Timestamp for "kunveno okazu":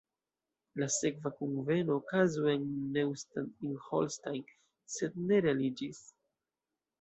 1.41-2.47